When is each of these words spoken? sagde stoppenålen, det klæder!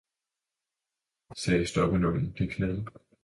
sagde 1.35 1.67
stoppenålen, 1.67 2.35
det 2.37 2.51
klæder! 2.53 2.83